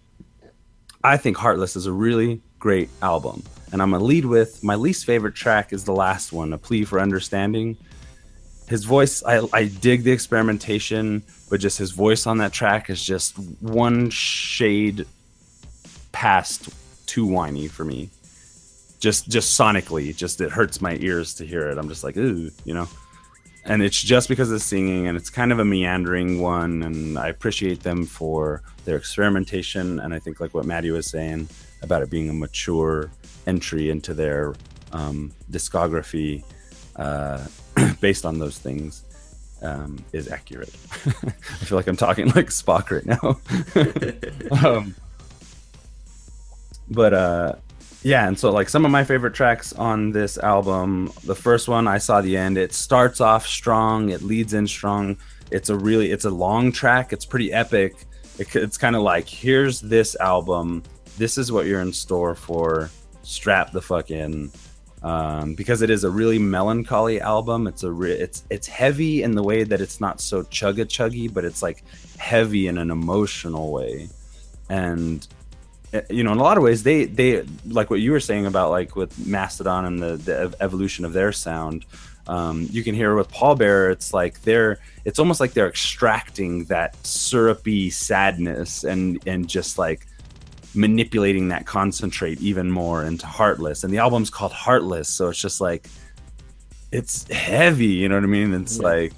[1.03, 3.43] I think Heartless is a really great album.
[3.71, 6.57] And I'm going to lead with my least favorite track is the last one, A
[6.57, 7.77] Plea for Understanding.
[8.67, 13.03] His voice, I, I dig the experimentation, but just his voice on that track is
[13.03, 15.05] just one shade
[16.11, 16.69] past
[17.07, 18.09] too whiny for me.
[18.99, 21.77] Just just sonically, just it hurts my ears to hear it.
[21.77, 22.87] I'm just like, ooh, you know?
[23.65, 27.19] And it's just because of the singing and it's kind of a meandering one and
[27.19, 31.47] i appreciate them for their experimentation and i think like what maddie was saying
[31.81, 33.11] about it being a mature
[33.47, 34.55] entry into their
[34.91, 36.43] um, discography
[36.95, 37.45] uh,
[38.01, 39.03] based on those things
[39.61, 40.73] um, is accurate.
[41.05, 43.39] I feel like i'm talking like spock right now.
[44.65, 44.95] Um,
[46.89, 47.55] but uh
[48.03, 51.87] yeah and so like some of my favorite tracks on this album the first one
[51.87, 55.17] i saw the end it starts off strong it leads in strong.
[55.51, 57.95] It's a really it's a long track it's pretty epic.
[58.37, 60.83] It, it's kind of like here's this album
[61.17, 62.89] this is what you're in store for
[63.23, 64.51] strap the fuck in.
[65.01, 69.31] Um, because it is a really melancholy album it's a re- it's it's heavy in
[69.31, 71.85] the way that it's not so chugga chuggy but it's like
[72.17, 74.09] heavy in an emotional way.
[74.69, 75.25] And
[76.09, 78.69] you know in a lot of ways they they like what you were saying about
[78.69, 81.85] like with mastodon and the, the evolution of their sound
[82.27, 86.95] um, you can hear with pallbearer it's like they're it's almost like they're extracting that
[87.05, 90.05] syrupy sadness and and just like
[90.75, 93.83] manipulating that concentrate even more into heartless.
[93.83, 95.87] And the album's called heartless so it's just like
[96.91, 98.53] it's heavy you know what i mean?
[98.53, 98.83] It's Yeah.
[98.85, 99.13] like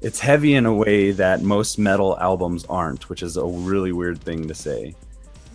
[0.00, 4.20] it's heavy in a way that most metal albums aren't which is a really weird
[4.20, 4.96] thing to say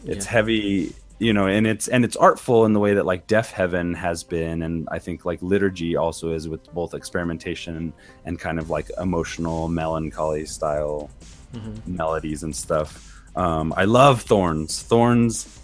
[0.06, 0.32] it's Yeah.
[0.32, 4.24] heavy you know and it's and it's artful in the way that like deafheaven has
[4.24, 7.92] been and i think like liturgy also is with both experimentation
[8.26, 11.10] and, kind of like emotional melancholy style
[11.86, 13.06] melodies and stuff.
[13.36, 14.82] Um, i love thorns.
[14.84, 15.60] Thorns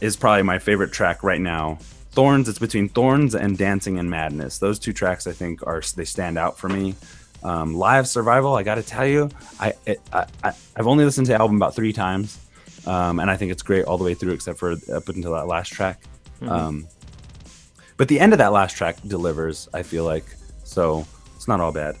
[0.00, 1.78] is probably my favorite track right now.
[2.12, 4.58] Thorns it's between thorns and dancing and madness.
[4.58, 6.94] Those two tracks i think are they stand out for me.
[7.44, 11.26] Um, lie of survival i gotta tell you I, it, I, I i've only listened
[11.26, 12.38] to the album about three times
[12.86, 15.46] um, and I think it's great all the way through, except for up until that
[15.46, 16.02] last track.
[16.42, 16.88] Um,
[17.96, 19.68] but the end of that last track delivers.
[19.72, 20.24] I feel like
[20.64, 21.96] so it's not all bad.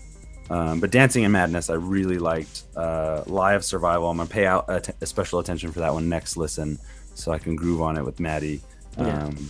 [0.50, 2.64] Um, but Dancing and Madness, I really liked.
[2.76, 6.08] Uh, Lie of Survival, I'm gonna pay out a, a special attention for that one
[6.08, 6.78] next listen,
[7.14, 8.60] so I can groove on it with Maddie.
[8.98, 9.24] Yeah.
[9.24, 9.48] Um,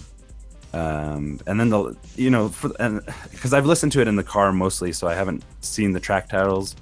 [0.74, 4.22] um, and then the you know for and because I've listened to it in the
[4.22, 6.76] car mostly, so I haven't seen the track titles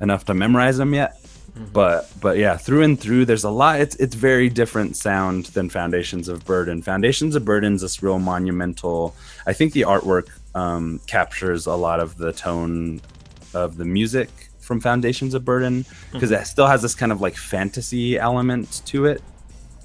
[0.00, 1.19] enough to memorize them yet
[1.72, 5.68] but but yeah through and through there's a lot it's it's very different sound than
[5.68, 6.82] foundations of burden.
[6.82, 9.14] Foundations of burden's this real monumental
[9.46, 13.00] i think the artwork um, captures a lot of the tone
[13.54, 17.36] of the music from foundations of burden because it still has this kind of like
[17.36, 19.22] fantasy element to it.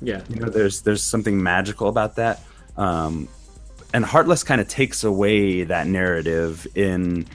[0.01, 0.21] Yeah.
[0.29, 2.43] you know there's there's something magical about that.
[2.77, 3.27] Um
[3.93, 7.25] and heartless kind of takes away that narrative in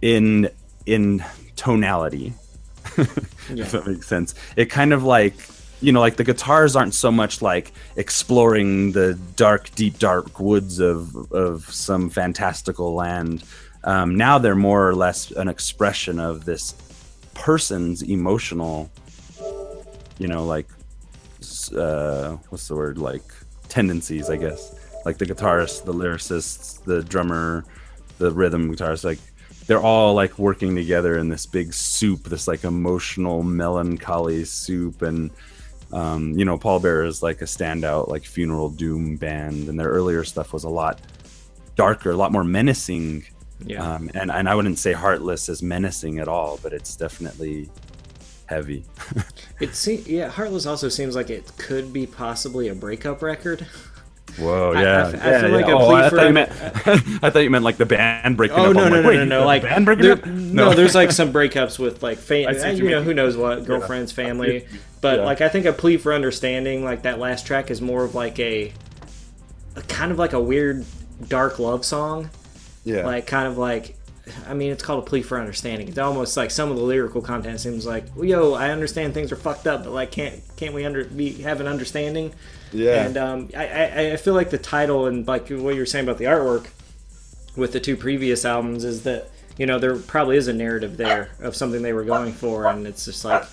[0.00, 0.48] in
[0.86, 1.24] in
[1.56, 2.32] tonality
[2.96, 4.34] if that makes sense.
[4.56, 5.34] It kind of like
[5.80, 10.80] you know like the guitars aren't so much like exploring the dark deep dark woods
[10.80, 13.44] of of some fantastical land.
[13.84, 16.74] Um, now they're more or less an expression of this
[17.34, 18.90] person's emotional
[20.18, 20.68] you know like
[21.76, 22.98] uh, what's the word?
[22.98, 23.22] Like
[23.68, 24.74] tendencies i guess.
[25.04, 27.64] Like the guitarist the lyricists the drummer
[28.18, 29.20] the rhythm guitarist like
[29.68, 35.30] they're all like working together in this big soup this like emotional melancholy soup and
[35.92, 40.24] um, you know pallbearer is like a standout like funeral doom band and their earlier
[40.24, 41.00] stuff was a lot
[41.76, 43.24] darker a lot more menacing
[43.64, 43.94] Yeah.
[43.94, 47.68] um, and, and i wouldn't say heartless is menacing at all but it's definitely
[48.46, 48.84] heavy
[49.60, 53.66] It se- yeah, Heartless also seems like it could be possibly a breakup record.
[54.38, 56.26] Whoa, I- I yeah, f- I yeah, feel like a Oh, plea I for- thought
[56.26, 56.50] you meant.
[57.24, 58.74] I thought you meant like the band breaking Oh up.
[58.76, 59.44] no I'm no like, no wait, no no!
[59.46, 60.26] Like band breaking there- up?
[60.26, 63.36] no, there's like some breakups with like I fam- eh, you you know who knows
[63.36, 64.66] what girlfriends, family,
[65.00, 65.24] but Yeah.
[65.24, 68.38] like I think a plea for understanding, like that last track, is more of like
[68.38, 68.72] a,
[69.76, 70.84] a kind of like a weird
[71.28, 72.30] dark love song,
[72.84, 73.94] yeah, like kind of like.
[74.46, 75.88] I mean, it's called a plea for understanding.
[75.88, 79.32] It's almost like some of the lyrical content seems like, well, "Yo, I understand things
[79.32, 82.34] are fucked up, but like, can't can't we under be have an understanding?"
[82.72, 85.86] Yeah, And um, I, I, I feel like the title and like what you were
[85.86, 86.68] saying about the artwork
[87.56, 91.30] with the two previous albums is that you know there probably is a narrative there
[91.40, 93.44] of something they were going for, and it's just like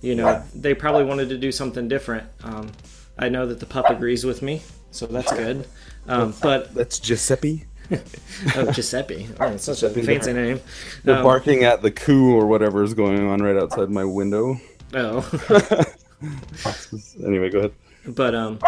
[0.00, 2.26] you know they probably wanted to do something different.
[2.44, 2.72] Um,
[3.18, 5.66] I know that the pup agrees with me, so that's good.
[6.08, 7.66] Um, but that's Giuseppe.
[8.56, 10.60] oh, Giuseppe, oh, it's such a Giuseppe fancy name.
[11.04, 14.58] They're Um, barking at the coup or whatever is going on right outside my window.
[14.94, 15.28] oh.
[17.26, 17.72] Anyway, go ahead.
[18.06, 18.58] But um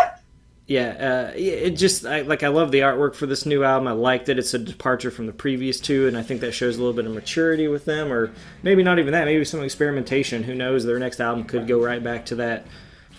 [0.66, 3.92] yeah uh it just I, like i love the artwork for this new album i
[3.92, 6.78] liked it it's a departure from the previous two and i think that shows a
[6.78, 10.54] little bit of maturity with them or maybe not even that maybe some experimentation who
[10.54, 12.66] knows their next album could go right back to that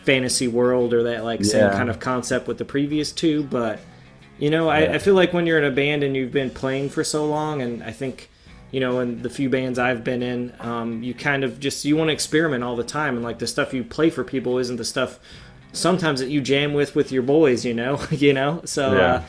[0.04, 1.72] fantasy world or that like same Yeah.
[1.78, 3.80] kind of concept with the previous two but
[4.40, 4.94] you know I, Yeah.
[4.94, 7.62] I feel like when you're in a band and you've been playing for so long
[7.62, 8.30] and i think
[8.72, 11.96] you know in the few bands i've been in um, you kind of just you
[11.96, 14.78] want to experiment all the time and like the stuff you play for people isn't
[14.78, 15.20] the stuff
[15.76, 18.62] sometimes that you jam with with your boys you know you know?
[18.66, 19.14] So Yeah.
[19.16, 19.24] uh,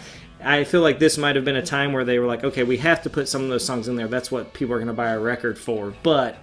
[0.45, 2.77] i feel like this might have been a time where they were like okay we
[2.79, 4.07] have to put some of those songs in there.
[4.09, 5.95] That's what people are going to buy a record for.
[6.03, 6.37] But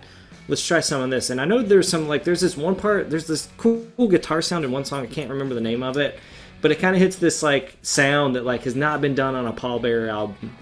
[0.47, 1.29] let's try some of this.
[1.29, 4.41] And i know there's some like there's this one part there's this cool, cool guitar
[4.41, 5.03] sound in one song.
[5.03, 6.19] I can't remember the name of it.
[6.61, 9.45] But it kind of hits this like sound that like has not been done on
[9.47, 10.55] a pallbearer album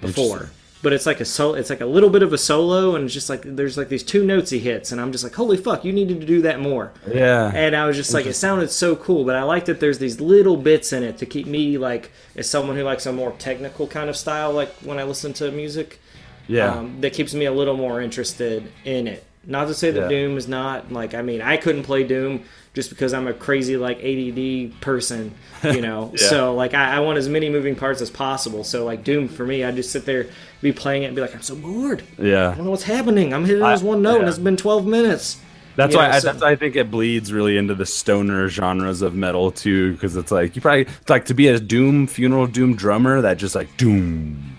[0.00, 0.50] before
[0.86, 3.14] but it's like a sol- it's like a little bit of a solo and it's
[3.14, 5.84] just like there's like these two notes he hits and i'm just like holy fuck
[5.84, 6.92] you needed to do that more.
[7.12, 9.98] Yeah, and I was just like, it sounded so cool, but I like that there's
[9.98, 13.32] these little bits in it to keep me like, as someone who likes a more
[13.32, 16.00] technical kind of style, like when I listen to music,
[16.46, 19.25] yeah, um, that keeps me a little more interested in it.
[19.46, 20.08] Not to say that Yeah.
[20.08, 22.42] Doom is not like, I mean, I couldn't play Doom
[22.74, 25.32] just because I'm a crazy like ADD person,
[25.62, 26.12] you know.
[26.16, 26.28] Yeah.
[26.28, 28.64] So like, I, I want as many moving parts as possible.
[28.64, 30.26] So like Doom for me, I just sit there,
[30.60, 32.02] be playing it, and be like, I'm so bored.
[32.18, 33.32] Yeah, I don't know what's happening.
[33.32, 35.38] I'm hitting I- this one note, and it's been 12 minutes.
[35.76, 36.16] That's Yeah, why.
[36.16, 39.92] I, that's why I think it bleeds really into the stoner genres of metal too,
[39.92, 43.36] because it's like you probably it's like to be a doom funeral doom drummer that
[43.36, 44.56] just like doom,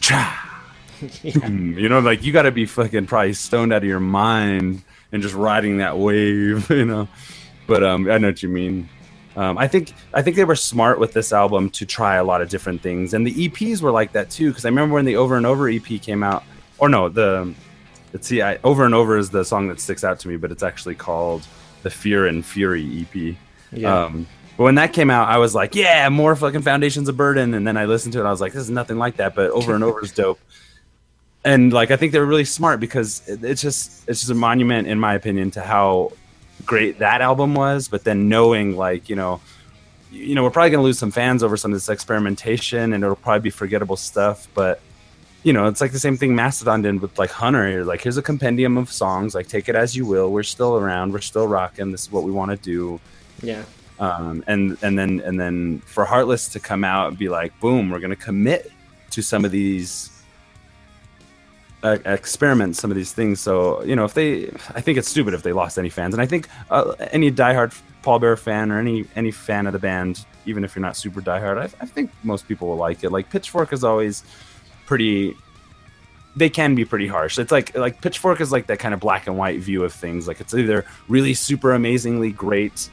[0.00, 0.47] cha,
[0.98, 1.74] doom.
[1.78, 4.82] You know, like you got to be fucking probably stoned out of your mind
[5.12, 6.70] and just riding that wave.
[6.78, 7.08] You know,
[7.66, 8.88] but um, I know what you mean.
[9.36, 12.42] Um, I think I think they were smart with this album to try a lot
[12.42, 14.50] of different things, and the EPs were like that too.
[14.50, 16.42] Because I remember when the Over and Over EP came out,
[16.78, 17.54] or no, the
[18.12, 20.50] let's see, I, Over and Over is the song that sticks out to me, but
[20.50, 21.46] it's actually called
[21.82, 23.36] the Fear and Fury EP.
[23.70, 24.04] Yeah.
[24.04, 27.54] Um, but when that came out, I was like, yeah, more fucking Foundations of Burden.
[27.54, 29.34] And then I listened to it, and I was like, this is nothing like that,
[29.34, 30.40] but Over and Over is dope.
[31.48, 35.00] And like, I think they're really smart because it's just it's just a monument, in
[35.00, 36.12] my opinion, to how
[36.66, 37.88] great that album was.
[37.88, 39.40] But then knowing, like, you know,
[40.12, 43.16] you know, we're probably gonna lose some fans over some of this experimentation, and it'll
[43.16, 44.82] probably be forgettable stuff, but
[45.42, 47.70] you know, it's like the same thing Mastodon did with like Hunter.
[47.70, 49.34] You're like, here's a compendium of songs.
[49.34, 50.30] Like, take it as you will.
[50.30, 51.14] We're still around.
[51.14, 51.92] We're still rocking.
[51.92, 53.00] This is what we want to do.
[53.42, 53.64] Yeah.
[53.98, 57.88] Um, and and then and then for Heartless to come out and be like, boom,
[57.88, 58.70] we're gonna commit
[59.12, 60.10] to some of these
[61.82, 63.40] experiments, some of these things.
[63.40, 66.14] So you know, if they, I think it's stupid if they lost any fans.
[66.14, 69.78] And I think uh, any diehard Paul Bear fan or any any fan of the
[69.78, 73.10] band, even if you're not super diehard, I, I think most people will like it.
[73.10, 74.24] Like Pitchfork is always
[74.86, 75.34] pretty
[76.38, 77.38] they can be pretty harsh.
[77.38, 80.28] It's like like Pitchfork is like that kind of black and white view of things.
[80.28, 82.90] Like it's either really super amazingly great,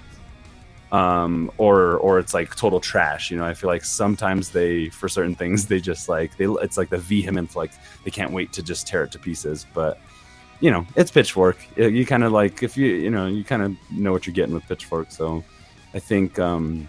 [0.91, 3.31] um, or or it's like total trash.
[3.31, 6.77] You know, I feel like sometimes they for certain things they just like they it's
[6.77, 7.71] like the vehement like
[8.03, 9.65] they can't wait to just tear it to pieces.
[9.73, 9.99] But
[10.61, 11.57] you know, it's Pitchfork.
[11.75, 14.33] You- You kind of like if you you know you kind of know what you're
[14.35, 15.11] getting with Pitchfork.
[15.11, 15.43] So
[15.93, 16.87] I think um,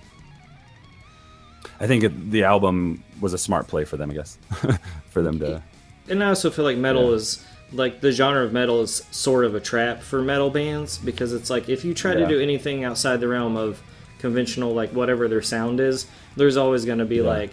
[1.81, 4.11] I think it, the album was a smart play for them.
[4.11, 4.39] I guess
[5.11, 5.63] for them to.
[6.09, 7.17] and I also feel like metal Yeah.
[7.17, 11.33] is like the genre of metal is sort of a trap for metal bands because
[11.33, 12.21] it's like if you try Yeah.
[12.21, 13.83] to do anything outside the realm of
[14.19, 17.23] conventional like whatever their sound is, there's always going to be Yeah.
[17.23, 17.53] like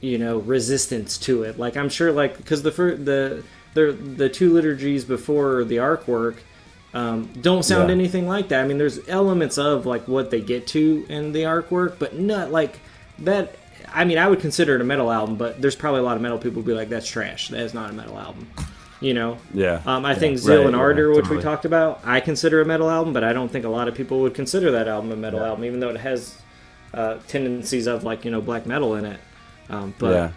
[0.00, 1.58] you know resistance to it.
[1.58, 3.42] Like I'm sure like because the fir- the
[3.74, 6.42] the the two liturgies before the Ark Work
[6.92, 7.94] um, don't sound Yeah.
[7.94, 8.64] anything like that.
[8.64, 12.50] I mean, there's elements of like what they get to in the artwork, but not
[12.50, 12.80] like
[13.20, 13.54] that.
[13.94, 16.22] I mean, I would consider it a metal album, but there's probably a lot of
[16.22, 17.48] metal people who be like, "That's trash.
[17.48, 18.48] That is not a metal album."
[19.00, 19.38] You know.
[19.54, 19.80] Yeah.
[19.86, 20.42] Um, I think Yeah.
[20.42, 23.24] Zeal Right, and yeah, Ardor, which we talked about, I consider a metal album, but
[23.24, 25.46] I don't think a lot of people would consider that album a metal Yeah.
[25.48, 26.34] album, even though it has
[26.92, 29.18] uh, tendencies of like you know black metal in it.
[29.70, 30.30] Um, but Yeah.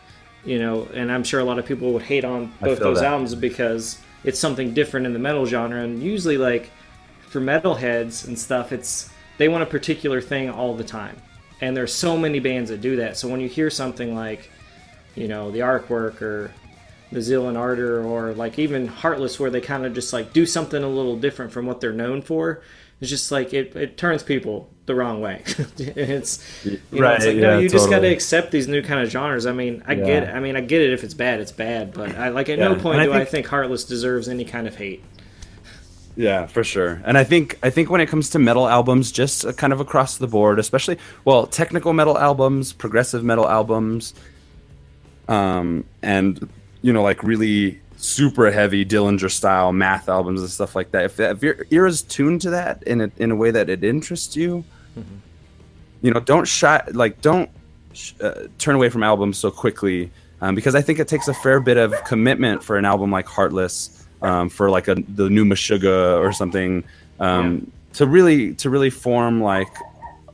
[0.46, 3.08] you know, and I'm sure a lot of people would hate on both those that.
[3.12, 5.82] albums because it's something different in the metal genre.
[5.82, 6.70] And usually, like
[7.28, 11.18] for metalheads and stuff, it's they want a particular thing all the time.
[11.64, 13.16] And there's so many bands that do that.
[13.18, 14.52] So when you hear something like,
[15.16, 16.52] you know, the Ark Work or
[17.10, 20.46] the Zeal and Ardor or like even Heartless, where they kind of just like do
[20.46, 22.62] something a little different from what they're known for,
[23.00, 25.42] it's just like it, it turns people the wrong way.
[25.78, 28.82] it's you know, Right, it's like yeah, no, you just got to accept these new
[28.82, 29.46] kind of genres.
[29.46, 30.06] I mean, I Yeah.
[30.06, 32.58] get, I mean, I get it if it's bad, it's bad, but I like at
[32.60, 35.02] Yeah, no point I do I think- think Heartless deserves any kind of hate.
[36.16, 37.02] Yeah, for sure.
[37.06, 39.80] And I think I think when it comes to metal albums, just uh, kind of
[39.80, 44.14] across the board, especially well, technical metal albums, progressive metal albums,
[45.28, 46.48] um, and
[46.82, 51.06] you know, like really super heavy Dillinger style math albums and stuff like that.
[51.06, 53.84] If, if your ear is tuned to that in a, in a way that it
[53.84, 54.66] interests you,
[56.02, 57.50] you know, don't shy like don't
[57.94, 61.34] sh- uh, turn away from albums so quickly um, because I think it takes a
[61.34, 65.46] fair bit of commitment for an album like Heartless, um, for like a the new
[65.46, 66.84] Meshuggah or something,
[67.20, 69.72] um, to really to really form like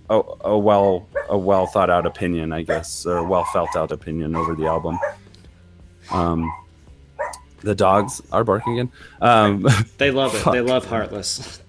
[0.10, 4.36] a, a well a well thought out opinion, I guess, or well felt out opinion
[4.36, 4.97] over the album.
[6.12, 6.52] Um,
[7.62, 8.91] the dogs are barking again.
[9.21, 10.49] Um, They love it.
[10.52, 11.62] They love Heartless.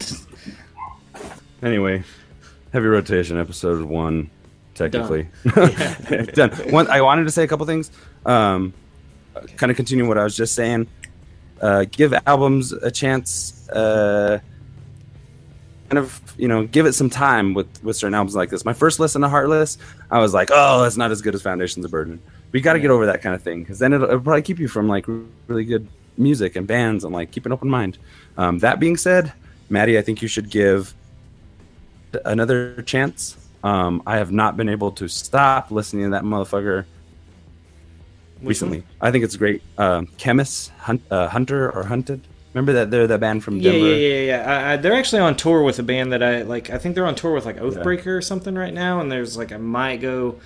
[1.63, 2.05] Anyway,
[2.73, 4.31] heavy rotation episode one,
[4.75, 5.29] technically
[6.35, 6.51] done.
[6.71, 7.91] One, I wanted to say a couple things.
[8.25, 8.73] Um,
[9.57, 10.87] kind of continue what I was just saying.
[11.61, 13.69] Uh, give albums a chance.
[13.69, 14.41] Uh,
[15.89, 18.65] kind of, you know, give it some time with with certain albums like this.
[18.65, 19.77] My first listen to Heartless,
[20.11, 22.21] I was like, oh, that's not as good as Foundations of Burden.
[22.53, 24.59] We got to get over that kind of thing because then it'll, it'll probably keep
[24.59, 25.07] you from like
[25.47, 27.99] really good music and bands and like keep an open mind.
[28.37, 29.33] Um, that being said,
[29.69, 30.95] Maddie, I think you should give
[32.25, 33.37] another chance.
[33.63, 36.87] Um, I have not been able to stop listening to that motherfucker
[38.43, 38.85] recently.
[39.01, 39.63] I think it's great.
[39.79, 42.21] Um, Khemmis, Hunt, uh, Hunter or Hunted.
[42.55, 43.87] Remember that they're the band from Yeah, Denver.
[43.91, 44.51] yeah, yeah, yeah.
[44.69, 46.69] I, I, they're actually on tour with a band that I like.
[46.71, 49.01] I think they're on tour with like Oathbreaker or something right now.
[49.01, 50.41] And there's like I might go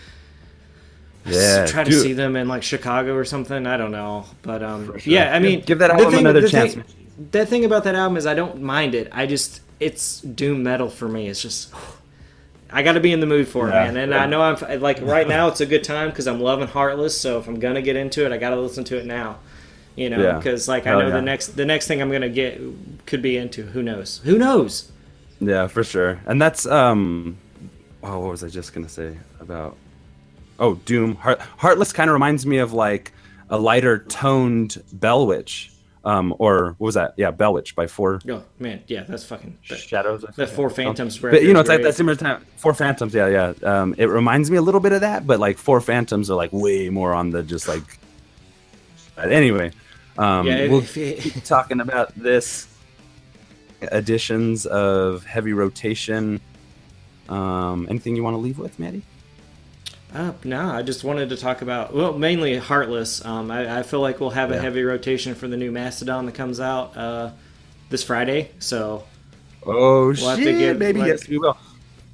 [1.24, 2.02] Yeah, try to dude.
[2.02, 3.66] see them in like Chicago or something.
[3.66, 5.12] I don't know, but um, sure.
[5.12, 5.34] yeah.
[5.34, 6.84] I mean, Give- give that album another chance, Thing,
[7.30, 9.08] the thing about that album is I don't mind it.
[9.12, 11.28] I just it's doom metal for me.
[11.28, 11.72] It's just
[12.74, 13.96] I got to be in the mood for Yeah, it, man.
[13.96, 14.22] And yeah.
[14.22, 17.18] I know I'm like right now it's a good time because I'm loving Heartless.
[17.18, 19.38] So if I'm gonna get into it, I got to listen to it now.
[19.96, 22.60] You know, because like I know the next the next thing I'm gonna get
[23.06, 23.62] could be into.
[23.64, 24.20] Who knows?
[24.24, 24.90] Who knows?
[25.40, 26.20] Yeah, for sure.
[26.26, 27.38] And that's um
[28.02, 29.76] oh, what was I just gonna say about
[30.58, 31.16] Oh, Doom.
[31.16, 33.12] Heart- Heartless kind of reminds me of like
[33.50, 35.70] a lighter toned Bell Witch.
[36.04, 37.14] Um, or what was that?
[37.16, 38.20] Yeah, Bell Witch by four.
[38.20, 39.58] Four Oh man, yeah, that's fucking.
[39.68, 40.24] That, Shadows.
[40.24, 40.50] I that think.
[40.50, 41.18] Four Phantoms.
[41.18, 42.44] But you know, it's like that similar time.
[42.56, 43.52] Four Phantoms, yeah, yeah.
[43.62, 46.52] Um, it reminds me a little bit of that, but like Four Phantoms are like
[46.52, 47.82] way more on the just like.
[49.16, 49.72] But anyway,
[50.18, 52.68] um, Yeah, we'll if keep talking about this
[53.92, 56.40] editions of heavy rotation.
[57.28, 59.02] Um, anything you want to leave with, Maddie?
[60.14, 63.24] Uh, no, I just wanted to talk about well, mainly Heartless.
[63.24, 66.36] Um, I, I feel like we'll have a heavy rotation for the new Mastodon that
[66.36, 67.30] comes out uh,
[67.90, 68.50] this Friday.
[68.60, 69.04] So,
[69.66, 71.00] Oh to shit, get, baby!
[71.00, 71.56] like- yes, we will.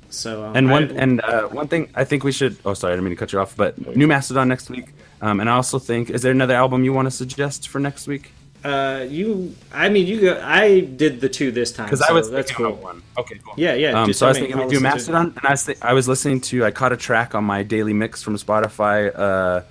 [0.08, 2.56] so um, And I- one and uh, one thing I think we should.
[2.64, 3.54] Oh, sorry, I didn't mean to cut you off.
[3.54, 4.94] But new Mastodon next week.
[5.20, 8.06] Um, and I also think, is there another album you want to suggest for next
[8.08, 8.32] week?
[8.64, 10.40] Uh, you, I mean, you go.
[10.44, 12.73] I did the two this time Because so I was that's cool.
[12.73, 13.03] one.
[13.18, 13.55] Okay, cool.
[13.57, 14.01] Yeah, yeah.
[14.01, 15.18] Um, just so I was tell me, thinking I'll we do listen to.
[15.18, 16.64] Mastodon, and I was, th- I was listening to.
[16.64, 19.62] I caught a track on my daily mix from Spotify uh,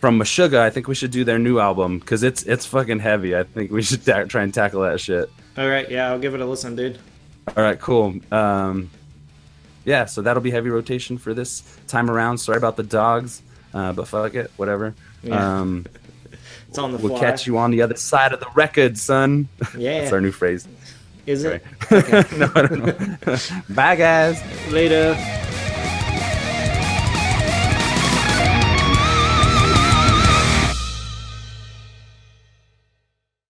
[0.00, 0.58] from Meshuggah.
[0.60, 3.36] I think we should do their new album because it's it's fucking heavy.
[3.36, 5.30] I think we should ta- try and tackle that shit.
[5.58, 6.98] All right, yeah, I'll give it a listen, dude.
[7.56, 8.14] All right, cool.
[8.32, 8.90] Um,
[9.84, 12.38] yeah, so that'll be heavy rotation for this time around.
[12.38, 13.42] Sorry about the dogs,
[13.74, 14.94] uh, but fuck it, whatever.
[15.22, 15.60] Yeah.
[15.60, 15.84] Um,
[16.70, 17.18] It's on the we'll fly.
[17.18, 19.48] catch you on the other side of the record, son.
[19.76, 20.02] Yeah.
[20.02, 20.68] That's our new phrase.
[21.26, 21.64] Is it?
[21.90, 23.36] no, I don't know.
[23.70, 24.40] Bye, guys.
[24.70, 25.16] Later.